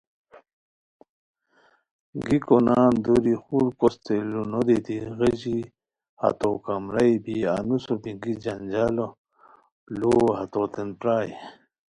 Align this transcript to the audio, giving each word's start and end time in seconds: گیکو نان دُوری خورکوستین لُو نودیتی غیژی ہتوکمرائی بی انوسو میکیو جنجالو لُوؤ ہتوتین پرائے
گیکو 2.25 2.57
نان 2.65 2.93
دُوری 3.03 3.35
خورکوستین 3.43 4.23
لُو 4.31 4.41
نودیتی 4.51 4.97
غیژی 5.17 5.59
ہتوکمرائی 6.21 7.13
بی 7.23 7.35
انوسو 7.55 7.93
میکیو 8.03 8.39
جنجالو 8.43 9.07
لُوؤ 9.97 10.25
ہتوتین 10.39 10.89
پرائے 10.99 11.31